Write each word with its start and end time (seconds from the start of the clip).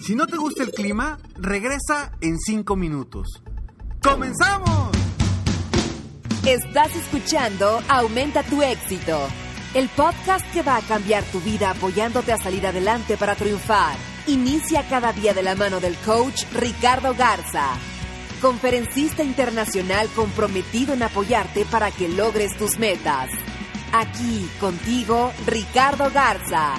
Si 0.00 0.14
no 0.14 0.26
te 0.26 0.36
gusta 0.36 0.62
el 0.62 0.70
clima, 0.70 1.18
regresa 1.36 2.12
en 2.20 2.38
5 2.38 2.76
minutos. 2.76 3.42
¡Comenzamos! 4.02 4.90
Estás 6.44 6.94
escuchando 6.94 7.80
Aumenta 7.88 8.42
tu 8.42 8.60
éxito, 8.60 9.18
el 9.72 9.88
podcast 9.88 10.44
que 10.52 10.62
va 10.62 10.76
a 10.76 10.82
cambiar 10.82 11.24
tu 11.24 11.40
vida 11.40 11.70
apoyándote 11.70 12.32
a 12.32 12.36
salir 12.36 12.66
adelante 12.66 13.16
para 13.16 13.34
triunfar. 13.34 13.96
Inicia 14.26 14.86
cada 14.88 15.12
día 15.14 15.32
de 15.32 15.42
la 15.42 15.54
mano 15.54 15.80
del 15.80 15.96
coach 15.98 16.44
Ricardo 16.52 17.14
Garza, 17.14 17.68
conferencista 18.42 19.22
internacional 19.22 20.08
comprometido 20.14 20.92
en 20.92 21.02
apoyarte 21.02 21.64
para 21.64 21.90
que 21.90 22.10
logres 22.10 22.56
tus 22.58 22.78
metas. 22.78 23.30
Aquí 23.92 24.50
contigo, 24.60 25.32
Ricardo 25.46 26.10
Garza. 26.12 26.74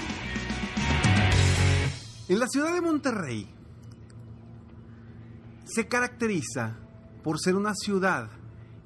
En 2.28 2.40
la 2.40 2.48
ciudad 2.48 2.74
de 2.74 2.82
Monterrey 2.82 3.48
se 5.66 5.88
caracteriza 5.88 6.76
por 7.24 7.40
ser 7.40 7.56
una 7.56 7.74
ciudad 7.76 8.30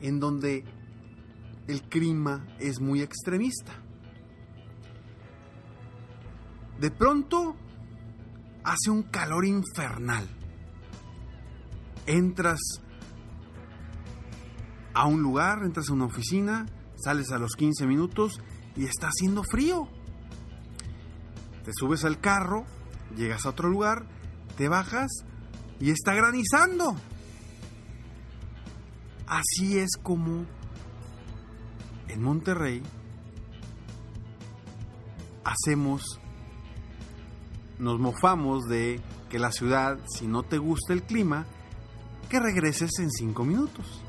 en 0.02 0.20
donde 0.20 0.66
el 1.68 1.84
clima 1.84 2.46
es 2.60 2.82
muy 2.82 3.02
extremista. 3.02 3.72
De 6.80 6.92
pronto 6.92 7.56
hace 8.64 8.90
un 8.90 9.04
calor 9.04 9.46
infernal. 9.46 10.28
Entras 12.08 12.60
a 14.94 15.06
un 15.06 15.22
lugar, 15.22 15.64
entras 15.64 15.90
a 15.90 15.94
una 15.94 16.06
oficina, 16.06 16.66
sales 16.98 17.32
a 17.32 17.40
los 17.40 17.52
15 17.56 17.86
minutos 17.88 18.42
y 18.76 18.86
está 18.86 19.08
haciendo 19.08 19.44
frío. 19.44 19.88
Te 21.64 21.72
subes 21.74 22.04
al 22.04 22.20
carro, 22.20 22.66
llegas 23.16 23.46
a 23.46 23.50
otro 23.50 23.70
lugar, 23.70 24.06
te 24.58 24.68
bajas 24.68 25.10
y 25.80 25.92
está 25.92 26.14
granizando. 26.14 26.96
Así 29.28 29.78
es 29.78 29.92
como 30.02 30.46
en 32.08 32.24
Monterrey 32.24 32.82
hacemos, 35.44 36.20
nos 37.78 38.00
mofamos 38.00 38.68
de 38.68 39.00
que 39.30 39.40
la 39.40 39.52
ciudad, 39.52 40.00
si 40.08 40.28
no 40.28 40.44
te 40.44 40.58
gusta 40.58 40.94
el 40.94 41.04
clima, 41.04 41.46
que 42.30 42.40
regreses 42.40 42.92
en 43.00 43.10
cinco 43.12 43.44
minutos. 43.46 44.02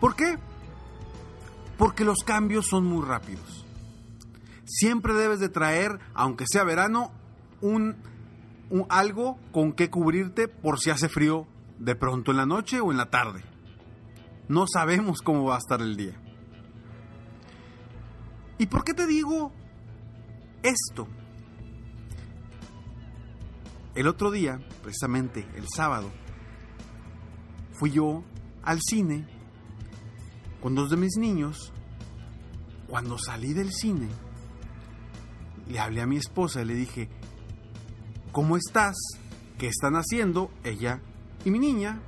¿Por 0.00 0.14
qué? 0.14 0.36
Porque 1.76 2.04
los 2.04 2.18
cambios 2.24 2.66
son 2.66 2.84
muy 2.84 3.04
rápidos. 3.04 3.67
Siempre 4.68 5.14
debes 5.14 5.40
de 5.40 5.48
traer, 5.48 5.98
aunque 6.12 6.44
sea 6.46 6.62
verano, 6.62 7.10
un, 7.62 7.96
algo 8.90 9.38
con 9.50 9.72
que 9.72 9.88
cubrirte 9.88 10.46
por 10.46 10.78
si 10.78 10.90
hace 10.90 11.08
frío 11.08 11.46
de 11.78 11.96
pronto 11.96 12.32
en 12.32 12.36
la 12.36 12.44
noche 12.44 12.78
o 12.80 12.90
en 12.90 12.98
la 12.98 13.08
tarde. 13.08 13.42
No 14.46 14.66
sabemos 14.66 15.22
cómo 15.22 15.44
va 15.44 15.54
a 15.54 15.58
estar 15.58 15.80
el 15.80 15.96
día. 15.96 16.20
¿Y 18.58 18.66
por 18.66 18.84
qué 18.84 18.92
te 18.92 19.06
digo 19.06 19.52
esto? 20.62 21.08
El 23.94 24.06
otro 24.06 24.30
día, 24.30 24.60
precisamente 24.82 25.46
el 25.56 25.66
sábado, 25.74 26.10
fui 27.72 27.92
yo 27.92 28.22
al 28.62 28.80
cine 28.82 29.26
con 30.60 30.74
dos 30.74 30.90
de 30.90 30.98
mis 30.98 31.16
niños. 31.16 31.72
Cuando 32.86 33.18
salí 33.18 33.52
del 33.52 33.70
cine, 33.72 34.08
le 35.68 35.80
hablé 35.80 36.02
a 36.02 36.06
mi 36.06 36.16
esposa 36.16 36.62
y 36.62 36.64
le 36.64 36.74
dije, 36.74 37.08
¿cómo 38.32 38.56
estás? 38.56 38.96
¿Qué 39.58 39.68
están 39.68 39.94
haciendo 39.96 40.50
ella 40.64 41.00
y 41.44 41.50
mi 41.50 41.58
niña? 41.58 42.00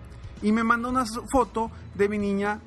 Y 0.42 0.52
me 0.52 0.64
mandó 0.64 0.88
una 0.88 1.04
foto 1.30 1.70
de 1.94 2.08
mi 2.08 2.18
niña 2.18 2.60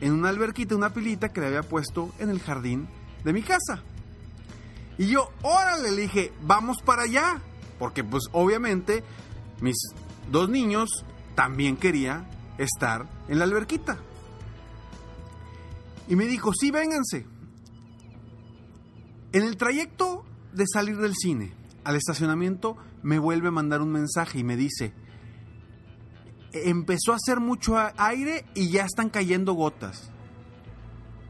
en 0.00 0.12
una 0.12 0.30
alberquita, 0.30 0.74
una 0.74 0.92
pilita 0.92 1.28
que 1.28 1.40
le 1.40 1.46
había 1.46 1.62
puesto 1.62 2.12
en 2.18 2.30
el 2.30 2.40
jardín 2.40 2.88
de 3.24 3.32
mi 3.32 3.42
casa. 3.42 3.82
Y 4.98 5.06
yo, 5.06 5.30
órale, 5.42 5.90
le 5.92 6.02
dije, 6.02 6.32
vamos 6.42 6.78
para 6.82 7.02
allá. 7.02 7.40
Porque 7.78 8.04
pues 8.04 8.24
obviamente 8.32 9.02
mis 9.60 9.76
dos 10.30 10.48
niños 10.48 11.04
también 11.34 11.76
quería 11.76 12.28
estar 12.58 13.08
en 13.28 13.38
la 13.38 13.44
alberquita. 13.44 13.98
Y 16.08 16.16
me 16.16 16.26
dijo, 16.26 16.52
sí, 16.52 16.70
vénganse. 16.70 17.26
En 19.32 19.42
el 19.44 19.56
trayecto 19.56 20.24
de 20.52 20.64
salir 20.66 20.98
del 20.98 21.14
cine 21.14 21.54
al 21.84 21.96
estacionamiento, 21.96 22.76
me 23.02 23.18
vuelve 23.18 23.48
a 23.48 23.52
mandar 23.52 23.82
un 23.82 23.90
mensaje 23.90 24.38
y 24.38 24.44
me 24.44 24.56
dice, 24.56 24.94
empezó 26.52 27.12
a 27.12 27.16
hacer 27.16 27.40
mucho 27.40 27.76
aire 27.96 28.44
y 28.54 28.70
ya 28.70 28.84
están 28.84 29.10
cayendo 29.10 29.54
gotas. 29.54 30.10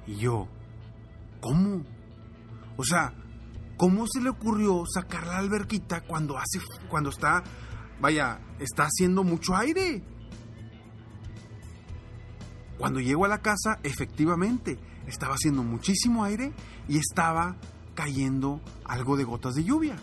Y 0.06 0.16
yo, 0.16 0.48
¿cómo? 1.40 1.84
O 2.76 2.84
sea, 2.84 3.14
¿cómo 3.76 4.06
se 4.06 4.20
le 4.20 4.30
ocurrió 4.30 4.84
sacar 4.86 5.26
la 5.26 5.38
alberquita 5.38 6.02
cuando 6.02 6.36
hace, 6.36 6.60
cuando 6.88 7.10
está, 7.10 7.42
vaya, 8.00 8.40
está 8.58 8.84
haciendo 8.84 9.24
mucho 9.24 9.56
aire? 9.56 10.02
Cuando 12.78 13.00
llego 13.00 13.24
a 13.24 13.28
la 13.28 13.42
casa, 13.42 13.78
efectivamente, 13.84 14.78
estaba 15.06 15.34
haciendo 15.34 15.62
muchísimo 15.62 16.24
aire 16.24 16.52
y 16.88 16.98
estaba 16.98 17.56
cayendo 17.94 18.60
algo 18.84 19.16
de 19.16 19.24
gotas 19.24 19.54
de 19.54 19.64
lluvia. 19.64 19.96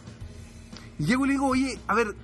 Y 0.98 1.06
llego 1.06 1.26
y 1.26 1.30
le 1.30 1.34
digo, 1.34 1.48
oye, 1.48 1.80
a 1.88 1.96
ver, 1.96 2.16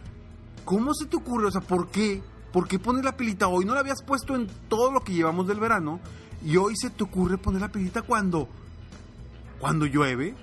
¿cómo 0.64 0.94
se 0.94 1.06
te 1.06 1.16
ocurre? 1.16 1.48
O 1.48 1.52
sea, 1.52 1.62
¿por 1.62 1.90
qué? 1.90 2.22
¿Por 2.52 2.68
qué 2.68 2.80
pones 2.80 3.04
la 3.04 3.18
pilita 3.18 3.48
hoy? 3.48 3.66
No 3.66 3.74
la 3.74 3.82
habías 3.82 4.02
puesto 4.02 4.36
en 4.36 4.48
todo 4.70 4.92
lo 4.92 5.02
que 5.02 5.14
llevamos 5.14 5.48
del 5.48 5.60
verano 5.60 6.00
y 6.44 6.58
hoy 6.58 6.76
se 6.78 6.90
te 6.90 7.04
ocurre 7.04 7.38
poner 7.38 7.62
la 7.62 7.72
pilita 7.72 8.02
cuando, 8.02 8.48
cuando 9.60 9.86
llueve. 9.86 10.36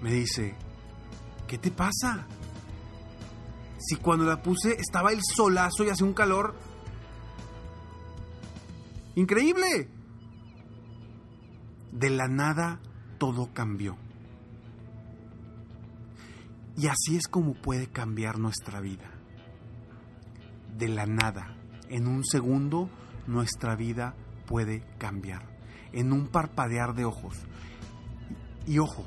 Me 0.00 0.12
dice, 0.12 0.54
¿qué 1.46 1.58
te 1.58 1.70
pasa? 1.70 2.26
Si 3.78 3.96
cuando 3.96 4.24
la 4.24 4.42
puse 4.42 4.76
estaba 4.78 5.12
el 5.12 5.20
solazo 5.22 5.84
y 5.84 5.90
hacía 5.90 6.06
un 6.06 6.14
calor 6.14 6.54
increíble. 9.14 9.88
De 11.92 12.10
la 12.10 12.28
nada 12.28 12.80
todo 13.18 13.52
cambió. 13.52 13.96
Y 16.76 16.86
así 16.86 17.16
es 17.16 17.26
como 17.26 17.54
puede 17.54 17.88
cambiar 17.88 18.38
nuestra 18.38 18.80
vida. 18.80 19.10
De 20.76 20.88
la 20.88 21.06
nada, 21.06 21.56
en 21.88 22.06
un 22.06 22.24
segundo, 22.24 22.88
nuestra 23.26 23.74
vida 23.74 24.14
puede 24.46 24.84
cambiar. 24.98 25.58
En 25.92 26.12
un 26.12 26.28
parpadear 26.28 26.94
de 26.94 27.04
ojos. 27.04 27.34
Y, 28.66 28.78
ojo, 28.78 29.04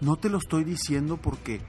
no 0.00 0.16
te 0.16 0.28
lo 0.28 0.38
estoy 0.38 0.64
diciendo 0.64 1.16
porque 1.16 1.60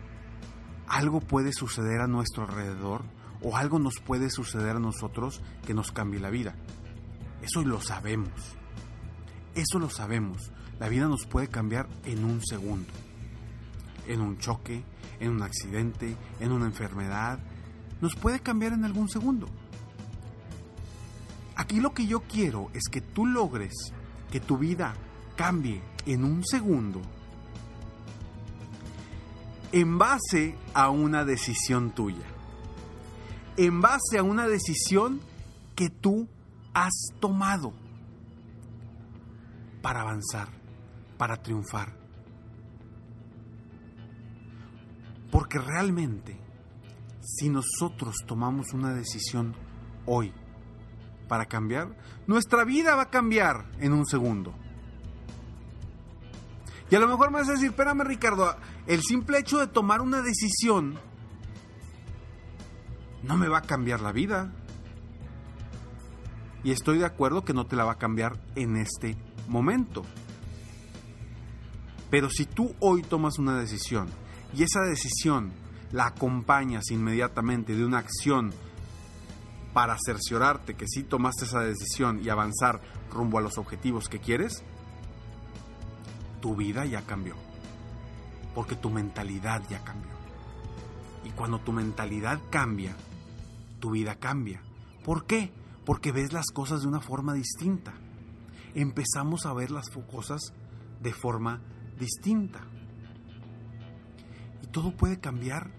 algo 0.88 1.20
puede 1.20 1.54
suceder 1.54 2.02
a 2.02 2.08
nuestro 2.08 2.44
alrededor 2.44 3.04
o 3.42 3.58
algo 3.58 3.80
nos 3.80 4.00
puede 4.00 4.30
suceder 4.30 4.78
a 4.78 4.80
nosotros 4.80 5.42
que 5.66 5.74
nos 5.74 5.92
cambie 5.92 6.20
la 6.20 6.30
vida. 6.30 6.56
Eso 7.42 7.64
lo 7.64 7.82
sabemos. 7.82 8.58
Eso 9.56 9.80
lo 9.80 9.90
sabemos. 9.90 10.52
La 10.80 10.90
vida 10.90 11.08
nos 11.08 11.26
puede 11.26 11.48
cambiar 11.48 11.88
en 12.06 12.24
un 12.24 12.42
segundo. 12.46 12.92
En 14.08 14.22
un 14.22 14.38
choque, 14.40 14.84
en 15.20 15.32
un 15.32 15.44
accidente, 15.44 16.16
en 16.40 16.52
una 16.52 16.66
enfermedad, 16.66 17.40
nos 18.02 18.16
puede 18.16 18.40
cambiar 18.40 18.74
en 18.74 18.86
algún 18.86 19.10
segundo. 19.10 19.48
Aquí 21.56 21.80
lo 21.80 21.94
que 21.94 22.08
yo 22.08 22.22
quiero 22.22 22.70
es 22.74 22.84
que 22.90 23.02
tú 23.02 23.26
logres 23.26 23.74
que 24.32 24.40
tu 24.40 24.58
vida 24.58 24.96
cambie 25.36 25.82
en 26.06 26.24
un 26.24 26.44
segundo 26.46 27.02
en 29.72 29.98
base 29.98 30.56
a 30.74 30.90
una 30.90 31.24
decisión 31.24 31.92
tuya. 31.92 32.26
En 33.58 33.82
base 33.82 34.18
a 34.18 34.24
una 34.24 34.48
decisión 34.48 35.22
que 35.76 35.90
tú 35.90 36.28
has 36.74 36.94
tomado 37.20 37.74
para 39.82 40.02
avanzar, 40.02 40.50
para 41.18 41.42
triunfar. 41.42 41.96
Porque 45.32 45.60
realmente, 45.60 46.38
si 47.22 47.50
nosotros 47.50 48.18
tomamos 48.26 48.74
una 48.74 48.94
decisión 48.94 49.56
hoy 50.06 50.34
para 51.28 51.46
cambiar, 51.46 51.96
nuestra 52.28 52.66
vida 52.66 52.96
va 52.96 53.04
a 53.04 53.10
cambiar 53.10 53.72
en 53.80 53.94
un 53.94 54.06
segundo. 54.06 54.54
Y 56.90 56.96
a 56.96 57.00
lo 57.00 57.08
mejor 57.08 57.32
me 57.32 57.40
vas 57.40 57.48
a 57.48 57.54
decir, 57.54 57.70
espérame 57.70 58.04
Ricardo, 58.04 58.54
el 58.86 59.02
simple 59.02 59.40
hecho 59.40 59.60
de 59.60 59.68
tomar 59.68 60.02
una 60.02 60.22
decisión 60.22 61.00
no 63.24 63.38
me 63.38 63.48
va 63.48 63.60
a 63.60 63.62
cambiar 63.62 64.02
la 64.02 64.12
vida. 64.12 64.52
Y 66.64 66.72
estoy 66.72 67.00
de 67.00 67.06
acuerdo 67.06 67.44
que 67.44 67.54
no 67.54 67.66
te 67.66 67.76
la 67.76 67.86
va 67.86 67.94
a 67.94 67.98
cambiar 67.98 68.40
en 68.56 68.78
este 68.78 69.18
momento. 69.48 70.04
Pero 72.10 72.30
si 72.30 72.46
tú 72.46 72.76
hoy 72.80 73.02
tomas 73.02 73.40
una 73.40 73.58
decisión 73.58 74.08
y 74.56 74.64
esa 74.64 74.82
decisión 74.82 75.52
la 75.92 76.08
acompañas 76.08 76.92
inmediatamente 76.92 77.76
de 77.76 77.86
una 77.86 78.00
acción 78.00 78.54
para 79.74 79.98
cerciorarte 80.06 80.76
que 80.76 80.88
sí 80.88 81.04
tomaste 81.04 81.46
esa 81.46 81.62
decisión 81.62 82.22
y 82.24 82.30
avanzar 82.30 82.82
rumbo 83.10 83.38
a 83.38 83.42
los 83.42 83.58
objetivos 83.58 84.10
que 84.10 84.20
quieres, 84.20 84.64
tu 86.42 86.56
vida 86.56 86.86
ya 86.86 87.02
cambió. 87.04 87.36
Porque 88.54 88.76
tu 88.76 88.90
mentalidad 88.90 89.62
ya 89.70 89.84
cambió. 89.84 90.12
Y 91.24 91.30
cuando 91.30 91.60
tu 91.60 91.72
mentalidad 91.72 92.40
cambia, 92.50 92.96
tu 93.80 93.92
vida 93.92 94.16
cambia. 94.16 94.62
¿Por 95.06 95.26
qué? 95.26 95.52
Porque 95.86 96.12
ves 96.12 96.34
las 96.34 96.48
cosas 96.54 96.82
de 96.82 96.88
una 96.88 97.02
forma 97.02 97.34
distinta. 97.34 97.94
Empezamos 98.76 99.46
a 99.46 99.54
ver 99.54 99.72
las 99.72 99.90
cosas 99.90 100.54
de 101.02 101.14
forma 101.14 101.62
distinta. 102.00 102.62
Y 104.62 104.68
todo 104.68 104.92
puede 104.96 105.20
cambiar 105.20 105.72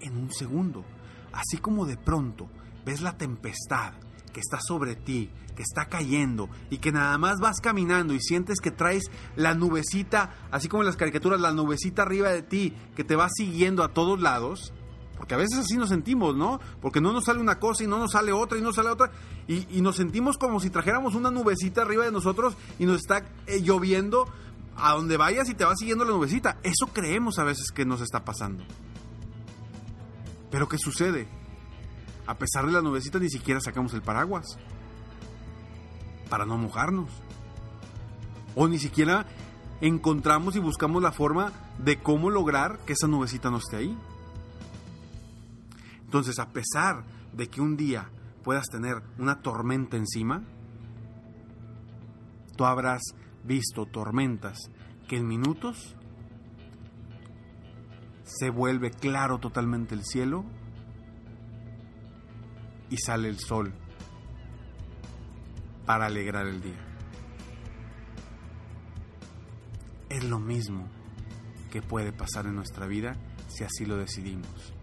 en 0.00 0.16
un 0.16 0.32
segundo. 0.32 0.84
Así 1.32 1.58
como 1.58 1.86
de 1.86 1.96
pronto 1.96 2.48
ves 2.84 3.00
la 3.00 3.16
tempestad 3.16 3.94
que 4.32 4.40
está 4.40 4.58
sobre 4.60 4.96
ti, 4.96 5.30
que 5.56 5.62
está 5.62 5.86
cayendo 5.86 6.48
y 6.70 6.78
que 6.78 6.92
nada 6.92 7.16
más 7.18 7.40
vas 7.40 7.60
caminando 7.60 8.14
y 8.14 8.20
sientes 8.20 8.60
que 8.60 8.70
traes 8.70 9.10
la 9.34 9.54
nubecita, 9.54 10.34
así 10.50 10.68
como 10.68 10.82
en 10.82 10.86
las 10.86 10.96
caricaturas, 10.96 11.40
la 11.40 11.52
nubecita 11.52 12.02
arriba 12.02 12.28
de 12.28 12.42
ti, 12.42 12.74
que 12.94 13.02
te 13.02 13.16
va 13.16 13.28
siguiendo 13.34 13.82
a 13.82 13.94
todos 13.94 14.20
lados, 14.20 14.72
porque 15.16 15.34
a 15.34 15.38
veces 15.38 15.58
así 15.58 15.76
nos 15.76 15.88
sentimos, 15.88 16.36
¿no? 16.36 16.60
Porque 16.80 17.00
no 17.00 17.12
nos 17.12 17.24
sale 17.24 17.40
una 17.40 17.58
cosa 17.58 17.84
y 17.84 17.86
no 17.86 17.98
nos 17.98 18.12
sale 18.12 18.32
otra 18.32 18.58
y 18.58 18.60
no 18.60 18.72
sale 18.72 18.90
otra. 18.90 19.10
Y, 19.48 19.80
nos 19.80 19.96
sentimos 19.96 20.36
como 20.36 20.60
si 20.60 20.70
trajéramos 20.70 21.14
una 21.14 21.30
nubecita 21.30 21.82
arriba 21.82 22.04
de 22.04 22.12
nosotros 22.12 22.56
y 22.78 22.86
nos 22.86 22.98
está 22.98 23.24
eh, 23.46 23.60
lloviendo 23.62 24.28
a 24.76 24.92
donde 24.92 25.16
vayas 25.16 25.48
y 25.48 25.54
te 25.54 25.64
va 25.64 25.74
siguiendo 25.74 26.04
la 26.04 26.10
nubecita. 26.10 26.58
Eso 26.62 26.92
creemos 26.92 27.38
a 27.38 27.44
veces 27.44 27.70
que 27.72 27.86
nos 27.86 28.00
está 28.00 28.24
pasando. 28.24 28.64
Pero 30.50 30.68
¿qué 30.68 30.76
sucede? 30.78 31.28
A 32.26 32.34
pesar 32.34 32.66
de 32.66 32.72
la 32.72 32.82
nubecita 32.82 33.18
ni 33.18 33.30
siquiera 33.30 33.60
sacamos 33.60 33.94
el 33.94 34.02
paraguas 34.02 34.58
para 36.28 36.44
no 36.44 36.58
mojarnos. 36.58 37.10
O 38.54 38.68
ni 38.68 38.78
siquiera 38.78 39.26
encontramos 39.80 40.56
y 40.56 40.58
buscamos 40.58 41.02
la 41.02 41.12
forma 41.12 41.52
de 41.78 41.98
cómo 42.02 42.30
lograr 42.30 42.80
que 42.80 42.94
esa 42.94 43.06
nubecita 43.06 43.50
no 43.50 43.58
esté 43.58 43.76
ahí. 43.76 43.96
Entonces, 46.06 46.38
a 46.38 46.52
pesar 46.52 47.04
de 47.32 47.48
que 47.48 47.60
un 47.60 47.76
día 47.76 48.10
puedas 48.42 48.68
tener 48.68 49.02
una 49.18 49.42
tormenta 49.42 49.96
encima, 49.96 50.44
tú 52.56 52.64
habrás 52.64 53.02
visto 53.44 53.86
tormentas 53.86 54.58
que 55.08 55.16
en 55.16 55.26
minutos 55.26 55.96
se 58.24 58.50
vuelve 58.50 58.90
claro 58.90 59.38
totalmente 59.38 59.94
el 59.94 60.04
cielo 60.04 60.44
y 62.88 62.96
sale 62.98 63.28
el 63.28 63.38
sol 63.38 63.72
para 65.84 66.06
alegrar 66.06 66.46
el 66.46 66.60
día. 66.60 66.86
Es 70.08 70.24
lo 70.24 70.38
mismo 70.38 70.88
que 71.70 71.82
puede 71.82 72.12
pasar 72.12 72.46
en 72.46 72.54
nuestra 72.54 72.86
vida 72.86 73.16
si 73.48 73.64
así 73.64 73.84
lo 73.86 73.96
decidimos. 73.96 74.75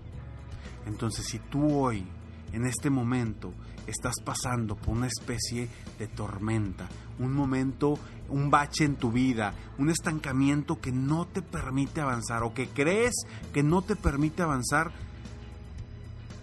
Entonces, 0.86 1.26
si 1.26 1.40
tú 1.40 1.76
hoy, 1.76 2.06
en 2.52 2.66
este 2.66 2.90
momento, 2.90 3.54
estás 3.88 4.16
pasando 4.24 4.76
por 4.76 4.96
una 4.96 5.08
especie 5.08 5.70
de 6.00 6.08
tormenta, 6.08 6.88
un 7.20 7.34
momento, 7.34 7.98
un 8.30 8.50
bache 8.50 8.86
en 8.86 8.96
tu 8.96 9.12
vida, 9.12 9.54
un 9.78 9.90
estancamiento 9.90 10.80
que 10.80 10.92
no 10.92 11.26
te 11.26 11.42
permite 11.42 12.02
avanzar 12.02 12.44
o 12.44 12.54
que 12.54 12.70
crees 12.70 13.14
que 13.54 13.64
no 13.64 13.82
te 13.82 13.96
permite 13.96 14.42
avanzar, 14.42 14.92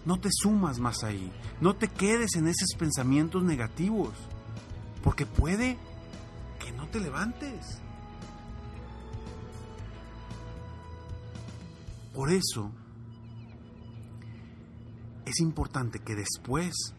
no 0.05 0.19
te 0.19 0.29
sumas 0.33 0.79
más 0.79 1.03
ahí, 1.05 1.31
no 1.61 1.75
te 1.75 1.89
quedes 1.89 2.35
en 2.35 2.49
esos 2.49 2.71
pensamientos 2.79 3.43
negativos, 3.43 4.11
porque 5.03 5.27
puede 5.27 5.77
que 6.59 6.73
no 6.73 6.87
te 6.89 7.01
levantes. 7.01 7.81
Por 12.15 12.33
eso 12.33 12.71
es 15.31 15.41
importante 15.41 16.01
que 16.01 16.15
después 16.15 16.95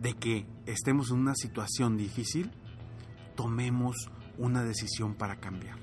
de 0.00 0.14
que 0.14 0.46
estemos 0.66 1.10
en 1.10 1.18
una 1.18 1.34
situación 1.34 1.96
difícil, 1.96 2.50
tomemos 3.34 4.10
una 4.36 4.62
decisión 4.62 5.14
para 5.14 5.36
cambiar. 5.36 5.78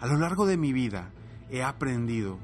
A 0.00 0.06
lo 0.06 0.16
largo 0.18 0.46
de 0.46 0.56
mi 0.56 0.72
vida 0.72 1.10
he 1.50 1.62
aprendido 1.62 2.38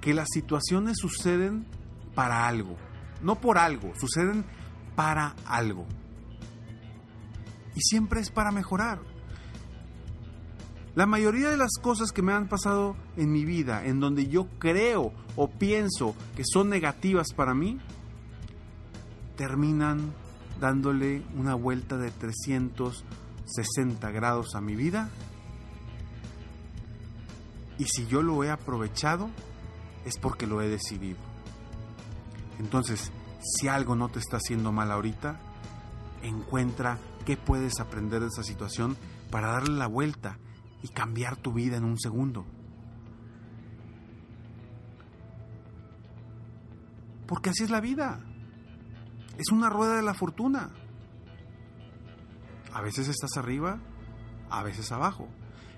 que 0.00 0.14
las 0.14 0.28
situaciones 0.32 0.98
suceden 0.98 1.66
para 2.14 2.46
algo, 2.46 2.76
no 3.22 3.40
por 3.40 3.58
algo, 3.58 3.92
suceden 3.98 4.44
para 4.96 5.34
algo. 5.46 5.86
Y 7.74 7.80
siempre 7.80 8.20
es 8.20 8.30
para 8.30 8.50
mejorar. 8.50 9.11
La 10.94 11.06
mayoría 11.06 11.48
de 11.48 11.56
las 11.56 11.78
cosas 11.80 12.12
que 12.12 12.20
me 12.20 12.34
han 12.34 12.48
pasado 12.48 12.96
en 13.16 13.32
mi 13.32 13.46
vida, 13.46 13.86
en 13.86 13.98
donde 13.98 14.28
yo 14.28 14.46
creo 14.58 15.12
o 15.36 15.48
pienso 15.48 16.14
que 16.36 16.44
son 16.44 16.68
negativas 16.68 17.28
para 17.34 17.54
mí, 17.54 17.80
terminan 19.36 20.12
dándole 20.60 21.22
una 21.34 21.54
vuelta 21.54 21.96
de 21.96 22.10
360 22.10 24.10
grados 24.10 24.54
a 24.54 24.60
mi 24.60 24.76
vida. 24.76 25.08
Y 27.78 27.84
si 27.84 28.06
yo 28.06 28.20
lo 28.20 28.44
he 28.44 28.50
aprovechado, 28.50 29.30
es 30.04 30.18
porque 30.18 30.46
lo 30.46 30.60
he 30.60 30.68
decidido. 30.68 31.20
Entonces, 32.58 33.10
si 33.40 33.66
algo 33.66 33.96
no 33.96 34.10
te 34.10 34.18
está 34.18 34.36
haciendo 34.36 34.72
mal 34.72 34.92
ahorita, 34.92 35.40
encuentra 36.22 36.98
qué 37.24 37.38
puedes 37.38 37.80
aprender 37.80 38.20
de 38.20 38.26
esa 38.26 38.42
situación 38.42 38.98
para 39.30 39.52
darle 39.52 39.78
la 39.78 39.86
vuelta 39.86 40.36
y 40.82 40.88
cambiar 40.88 41.36
tu 41.36 41.52
vida 41.52 41.76
en 41.76 41.84
un 41.84 41.98
segundo. 41.98 42.44
Porque 47.26 47.50
así 47.50 47.64
es 47.64 47.70
la 47.70 47.80
vida. 47.80 48.20
Es 49.38 49.50
una 49.52 49.70
rueda 49.70 49.96
de 49.96 50.02
la 50.02 50.14
fortuna. 50.14 50.70
A 52.72 52.80
veces 52.80 53.08
estás 53.08 53.36
arriba, 53.36 53.80
a 54.50 54.62
veces 54.62 54.92
abajo. 54.92 55.28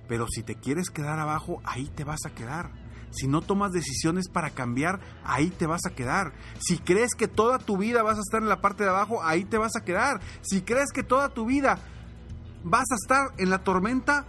Pero 0.08 0.26
si 0.28 0.42
te 0.42 0.56
quieres 0.56 0.90
quedar 0.90 1.18
abajo, 1.18 1.60
ahí 1.64 1.86
te 1.88 2.04
vas 2.04 2.26
a 2.26 2.34
quedar. 2.34 2.72
Si 3.10 3.28
no 3.28 3.40
tomas 3.40 3.70
decisiones 3.70 4.28
para 4.28 4.50
cambiar, 4.50 5.00
ahí 5.24 5.50
te 5.50 5.66
vas 5.66 5.86
a 5.86 5.94
quedar. 5.94 6.32
Si 6.58 6.78
crees 6.78 7.14
que 7.16 7.28
toda 7.28 7.58
tu 7.58 7.76
vida 7.76 8.02
vas 8.02 8.18
a 8.18 8.22
estar 8.22 8.42
en 8.42 8.48
la 8.48 8.60
parte 8.60 8.82
de 8.82 8.90
abajo, 8.90 9.22
ahí 9.22 9.44
te 9.44 9.56
vas 9.56 9.76
a 9.76 9.84
quedar. 9.84 10.20
Si 10.42 10.62
crees 10.62 10.90
que 10.92 11.04
toda 11.04 11.28
tu 11.28 11.46
vida 11.46 11.78
vas 12.64 12.90
a 12.90 12.96
estar 12.96 13.28
en 13.38 13.50
la 13.50 13.62
tormenta, 13.62 14.26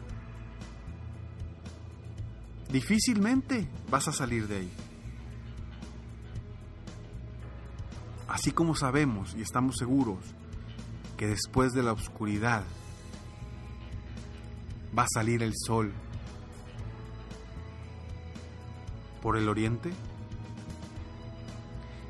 difícilmente 2.75 3.69
vas 3.89 4.09
a 4.09 4.11
salir 4.11 4.49
de 4.49 4.57
ahí. 4.57 4.71
Así 8.27 8.51
como 8.51 8.75
sabemos 8.75 9.33
y 9.37 9.41
estamos 9.41 9.77
seguros 9.77 10.19
que 11.15 11.25
después 11.25 11.71
de 11.71 11.83
la 11.83 11.93
oscuridad 11.93 12.65
va 14.97 15.03
a 15.03 15.07
salir 15.13 15.41
el 15.41 15.53
sol 15.55 15.93
por 19.21 19.37
el 19.37 19.47
oriente? 19.47 19.93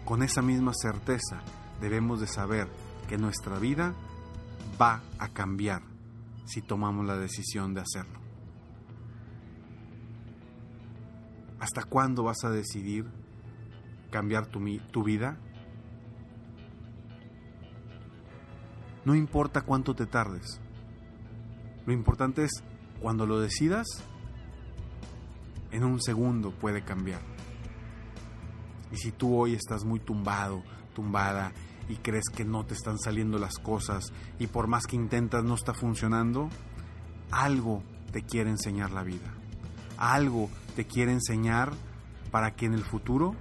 Con 0.04 0.24
esa 0.24 0.42
misma 0.42 0.72
certeza 0.74 1.44
debemos 1.80 2.20
de 2.22 2.28
saber 2.28 2.68
que 3.08 3.20
nuestra 3.20 3.60
vida 3.60 3.94
va 4.82 5.04
a 5.20 5.28
cambiar 5.28 5.84
si 6.46 6.64
tomamos 6.64 7.06
la 7.06 7.18
decisión 7.18 7.76
de 7.76 7.82
hacerlo. 7.82 8.25
¿Hasta 11.66 11.82
cuándo 11.82 12.22
vas 12.22 12.44
a 12.44 12.52
decidir 12.52 13.08
cambiar 14.12 14.46
tu, 14.46 14.64
tu 14.92 15.04
vida? 15.04 15.40
No 19.04 19.16
importa 19.16 19.64
cuánto 19.64 19.96
te 19.96 20.06
tardes. 20.06 20.62
Lo 21.88 21.92
importante 21.92 22.44
es 22.44 22.52
cuando 23.02 23.26
lo 23.26 23.40
decidas, 23.40 23.88
en 25.72 25.84
un 25.84 26.00
segundo 26.04 26.52
puede 26.52 26.84
cambiar. 26.84 27.22
Y 28.92 28.98
si 28.98 29.12
tú 29.12 29.36
hoy 29.36 29.56
estás 29.56 29.86
muy 29.86 30.00
tumbado, 30.00 30.62
tumbada, 30.94 31.52
y 31.90 31.96
crees 31.96 32.26
que 32.32 32.46
no 32.46 32.64
te 32.64 32.76
están 32.76 33.00
saliendo 33.00 33.40
las 33.40 33.58
cosas, 33.58 34.14
y 34.38 34.46
por 34.46 34.68
más 34.68 34.86
que 34.86 34.98
intentas 34.98 35.44
no 35.44 35.56
está 35.56 35.74
funcionando, 35.74 36.48
algo 37.32 37.82
te 38.12 38.22
quiere 38.22 38.52
enseñar 38.52 38.92
la 38.92 39.02
vida. 39.02 39.34
Algo 39.98 40.50
te 40.76 40.86
quiere 40.86 41.12
enseñar 41.12 41.74
para 42.32 42.56
que 42.56 42.66
en 42.66 42.74
el 42.74 42.84
futuro 42.84 43.36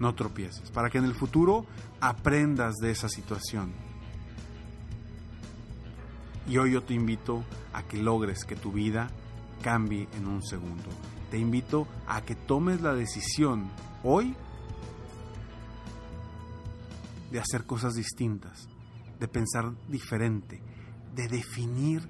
no 0.00 0.14
tropieces, 0.14 0.70
para 0.70 0.90
que 0.90 0.98
en 0.98 1.04
el 1.04 1.14
futuro 1.14 1.66
aprendas 2.00 2.74
de 2.76 2.90
esa 2.90 3.08
situación. 3.08 3.72
Y 6.48 6.58
hoy 6.58 6.72
yo 6.72 6.82
te 6.82 6.94
invito 6.94 7.44
a 7.72 7.82
que 7.82 7.96
logres 8.02 8.44
que 8.44 8.56
tu 8.56 8.72
vida 8.72 9.08
cambie 9.62 10.08
en 10.16 10.26
un 10.26 10.42
segundo. 10.42 10.88
Te 11.30 11.38
invito 11.38 11.88
a 12.06 12.22
que 12.22 12.36
tomes 12.36 12.80
la 12.80 12.94
decisión 12.94 13.68
hoy 14.04 14.36
de 17.32 17.40
hacer 17.40 17.64
cosas 17.64 17.94
distintas, 17.94 18.68
de 19.18 19.26
pensar 19.26 19.72
diferente, 19.88 20.62
de 21.14 21.26
definir 21.28 22.08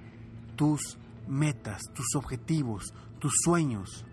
tus 0.57 0.99
metas, 1.27 1.83
tus 1.95 2.15
objetivos, 2.15 2.95
tus 3.19 3.33
sueños, 3.45 4.05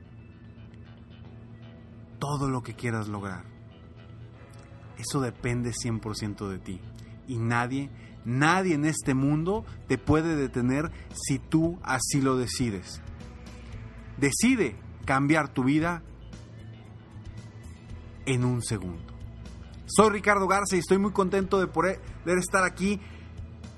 todo 2.19 2.49
lo 2.49 2.63
que 2.63 2.73
quieras 2.73 3.07
lograr. 3.07 3.45
Eso 4.97 5.19
depende 5.21 5.71
100% 5.71 6.47
de 6.47 6.59
ti. 6.59 6.81
Y 7.27 7.37
nadie, 7.37 7.89
nadie 8.25 8.75
en 8.75 8.85
este 8.85 9.13
mundo 9.13 9.65
te 9.87 9.97
puede 9.97 10.35
detener 10.35 10.91
si 11.13 11.39
tú 11.39 11.79
así 11.83 12.21
lo 12.21 12.37
decides. 12.37 13.01
Decide 14.17 14.75
cambiar 15.05 15.49
tu 15.49 15.63
vida 15.63 16.03
en 18.25 18.45
un 18.45 18.61
segundo. 18.61 19.13
Soy 19.85 20.11
Ricardo 20.11 20.47
Garza 20.47 20.75
y 20.75 20.79
estoy 20.79 20.97
muy 20.97 21.11
contento 21.11 21.59
de 21.59 21.67
poder 21.67 21.99
estar 22.25 22.63
aquí 22.63 23.01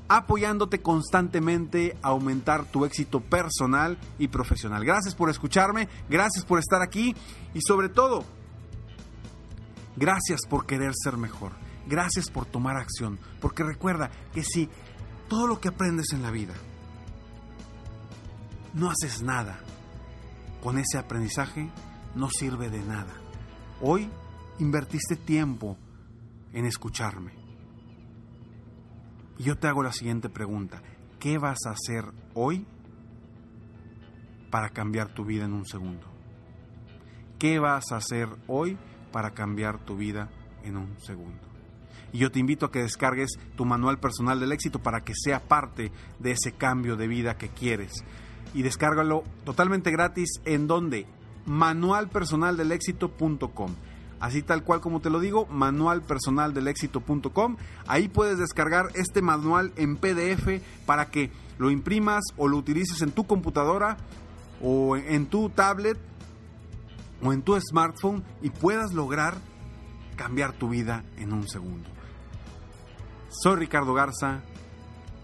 apoyándote 0.07 0.81
constantemente 0.81 1.97
a 2.01 2.09
aumentar 2.09 2.65
tu 2.65 2.85
éxito 2.85 3.21
personal 3.21 3.97
y 4.19 4.27
profesional. 4.27 4.85
Gracias 4.85 5.15
por 5.15 5.29
escucharme, 5.29 5.89
gracias 6.09 6.45
por 6.45 6.59
estar 6.59 6.81
aquí 6.81 7.15
y 7.53 7.61
sobre 7.61 7.89
todo, 7.89 8.23
gracias 9.95 10.41
por 10.47 10.65
querer 10.65 10.93
ser 10.95 11.17
mejor, 11.17 11.53
gracias 11.87 12.29
por 12.29 12.45
tomar 12.45 12.77
acción, 12.77 13.19
porque 13.41 13.63
recuerda 13.63 14.11
que 14.33 14.43
si 14.43 14.69
todo 15.27 15.47
lo 15.47 15.59
que 15.59 15.69
aprendes 15.69 16.13
en 16.13 16.21
la 16.21 16.31
vida 16.31 16.53
no 18.73 18.91
haces 18.91 19.21
nada 19.21 19.59
con 20.61 20.77
ese 20.77 20.97
aprendizaje, 20.97 21.69
no 22.15 22.29
sirve 22.29 22.69
de 22.69 22.83
nada. 22.83 23.13
Hoy 23.81 24.09
invertiste 24.59 25.15
tiempo 25.15 25.77
en 26.53 26.65
escucharme. 26.65 27.44
Y 29.37 29.43
yo 29.43 29.57
te 29.57 29.67
hago 29.67 29.83
la 29.83 29.91
siguiente 29.91 30.29
pregunta. 30.29 30.81
¿Qué 31.19 31.37
vas 31.37 31.65
a 31.65 31.71
hacer 31.71 32.05
hoy 32.33 32.65
para 34.49 34.69
cambiar 34.69 35.13
tu 35.13 35.25
vida 35.25 35.43
en 35.45 35.51
un 35.53 35.65
segundo? 35.65 36.07
¿Qué 37.39 37.59
vas 37.59 37.91
a 37.91 37.97
hacer 37.97 38.29
hoy 38.47 38.77
para 39.11 39.31
cambiar 39.31 39.83
tu 39.83 39.97
vida 39.97 40.29
en 40.63 40.77
un 40.77 40.97
segundo? 41.01 41.41
Y 42.13 42.19
yo 42.19 42.31
te 42.31 42.39
invito 42.39 42.65
a 42.65 42.71
que 42.71 42.83
descargues 42.83 43.31
tu 43.57 43.65
manual 43.65 43.99
personal 43.99 44.39
del 44.39 44.53
éxito 44.53 44.79
para 44.79 45.01
que 45.01 45.11
sea 45.13 45.41
parte 45.41 45.91
de 46.19 46.31
ese 46.31 46.53
cambio 46.53 46.95
de 46.95 47.07
vida 47.07 47.37
que 47.37 47.49
quieres. 47.49 48.05
Y 48.53 48.61
descárgalo 48.61 49.23
totalmente 49.43 49.91
gratis 49.91 50.39
en 50.45 50.67
donde 50.67 51.05
manualpersonaldelexito.com 51.45 53.75
así 54.19 54.41
tal 54.41 54.63
cual 54.63 54.81
como 54.81 55.01
te 55.01 55.09
lo 55.09 55.19
digo, 55.19 55.45
manualpersonaldelexito.com. 55.47 57.57
Ahí 57.87 58.07
puedes 58.07 58.37
descargar 58.37 58.87
este 58.95 59.21
manual 59.21 59.73
en 59.75 59.97
PDF 59.97 60.61
para 60.85 61.09
que 61.09 61.31
lo 61.57 61.71
imprimas 61.71 62.23
o 62.37 62.47
lo 62.47 62.57
utilices 62.57 63.01
en 63.01 63.11
tu 63.11 63.25
computadora 63.25 63.97
o 64.61 64.97
en 64.97 65.27
tu 65.27 65.49
tablet 65.49 65.97
o 67.21 67.33
en 67.33 67.41
tu 67.41 67.59
smartphone 67.59 68.23
y 68.41 68.49
puedas 68.49 68.93
lograr 68.93 69.35
cambiar 70.15 70.53
tu 70.53 70.69
vida 70.69 71.03
en 71.17 71.33
un 71.33 71.47
segundo. 71.47 71.89
Soy 73.29 73.57
Ricardo 73.57 73.93
Garza 73.93 74.41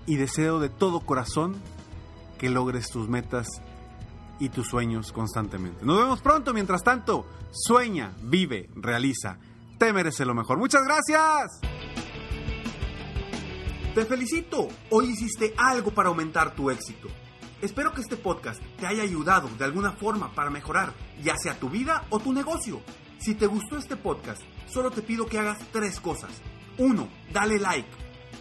y 0.05 0.17
deseo 0.17 0.60
de 0.60 0.69
todo 0.69 1.01
corazón 1.01 1.55
que 2.38 2.50
logres 2.50 2.89
tus 2.89 3.07
metas 3.07 3.48
y 4.41 4.50
tus 4.50 4.67
sueños 4.67 5.12
constantemente. 5.12 5.86
Nos 5.86 6.00
vemos 6.00 6.19
pronto, 6.19 6.51
mientras 6.51 6.83
tanto, 6.83 7.27
sueña, 7.51 8.12
vive, 8.24 8.71
realiza. 8.75 9.38
Te 9.77 9.93
merece 9.93 10.25
lo 10.25 10.33
mejor. 10.33 10.57
Muchas 10.57 10.81
gracias. 10.83 11.60
Te 13.93 14.03
felicito. 14.05 14.67
Hoy 14.89 15.12
hiciste 15.12 15.53
algo 15.57 15.91
para 15.91 16.10
aumentar 16.10 16.55
tu 16.55 16.71
éxito. 16.71 17.07
Espero 17.62 17.93
que 17.93 18.01
este 18.01 18.17
podcast 18.17 18.60
te 18.79 18.88
haya 18.88 19.03
ayudado 19.03 19.48
de 19.60 19.63
alguna 19.63 19.91
forma 19.91 20.33
para 20.33 20.50
mejorar 20.50 20.91
ya 21.21 21.36
sea 21.38 21.60
tu 21.60 21.69
vida 21.69 22.05
o 22.10 22.19
tu 22.19 22.33
negocio. 22.33 22.81
Si 23.19 23.36
te 23.36 23.45
gustó 23.45 23.77
este 23.77 23.95
podcast, 23.95 24.41
solo 24.67 24.89
te 24.89 25.03
pido 25.03 25.27
que 25.27 25.38
hagas 25.38 25.60
tres 25.71 26.00
cosas. 26.00 26.31
Uno, 26.79 27.07
Dale 27.31 27.60
like. 27.60 27.89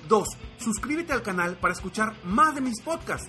Dos, 0.08 0.28
Suscríbete 0.56 1.12
al 1.12 1.22
canal 1.22 1.56
para 1.56 1.74
escuchar 1.74 2.14
más 2.24 2.54
de 2.54 2.62
mis 2.62 2.80
podcasts. 2.82 3.28